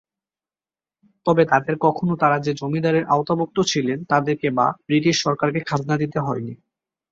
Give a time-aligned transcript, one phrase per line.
[1.25, 6.53] তবে তাদের কখনো তারা যে জমিদারের আওতাভুক্ত ছিলেন তাদেরকে বা ব্রিটিশ সরকারকে খাজনা দিতে হয়নি।